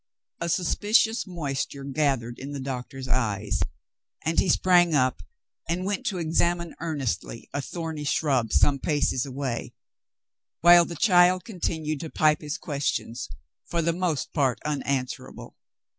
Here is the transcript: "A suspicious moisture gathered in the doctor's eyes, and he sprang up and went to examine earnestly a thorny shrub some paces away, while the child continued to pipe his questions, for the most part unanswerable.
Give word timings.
"A 0.41 0.49
suspicious 0.49 1.27
moisture 1.27 1.83
gathered 1.83 2.39
in 2.39 2.53
the 2.53 2.59
doctor's 2.59 3.07
eyes, 3.07 3.61
and 4.25 4.39
he 4.39 4.49
sprang 4.49 4.95
up 4.95 5.21
and 5.69 5.85
went 5.85 6.07
to 6.07 6.17
examine 6.17 6.73
earnestly 6.79 7.47
a 7.53 7.61
thorny 7.61 8.03
shrub 8.03 8.51
some 8.51 8.79
paces 8.79 9.27
away, 9.27 9.75
while 10.61 10.85
the 10.85 10.95
child 10.95 11.45
continued 11.45 11.99
to 11.99 12.09
pipe 12.09 12.41
his 12.41 12.57
questions, 12.57 13.29
for 13.67 13.83
the 13.83 13.93
most 13.93 14.33
part 14.33 14.57
unanswerable. 14.65 15.55